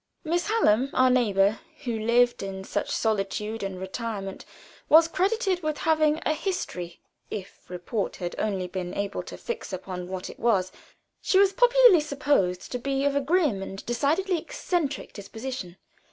Miss 0.23 0.47
Hallam, 0.47 0.89
our 0.95 1.11
neighbor, 1.11 1.59
who 1.83 1.99
lived 1.99 2.41
in 2.41 2.63
such 2.63 2.89
solitude 2.89 3.61
and 3.61 3.79
retirement, 3.79 4.45
was 4.89 5.07
credited 5.07 5.61
with 5.61 5.77
having 5.77 6.19
a 6.25 6.33
history 6.33 6.99
if 7.29 7.69
report 7.69 8.15
had 8.15 8.35
only 8.39 8.65
been 8.65 8.95
able 8.95 9.21
to 9.21 9.37
fix 9.37 9.71
upon 9.71 10.07
what 10.07 10.27
it 10.27 10.39
was. 10.39 10.71
She 11.21 11.37
was 11.37 11.53
popularly 11.53 11.99
supposed 12.01 12.71
to 12.71 12.79
be 12.79 13.05
of 13.05 13.15
a 13.15 13.21
grim 13.21 13.61
and 13.61 13.85
decidedly 13.85 14.39
eccentric 14.39 15.13
disposition. 15.13 15.77